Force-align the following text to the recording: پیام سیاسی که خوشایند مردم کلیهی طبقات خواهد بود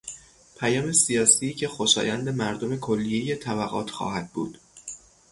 پیام 0.57 0.91
سیاسی 0.91 1.53
که 1.53 1.67
خوشایند 1.67 2.29
مردم 2.29 2.75
کلیهی 2.79 3.35
طبقات 3.35 3.89
خواهد 3.89 4.29
بود 4.31 4.57